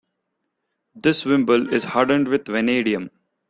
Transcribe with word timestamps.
This 0.95 1.25
wimble 1.25 1.71
is 1.71 1.83
hardened 1.83 2.27
with 2.27 2.47
vanadium. 2.47 3.11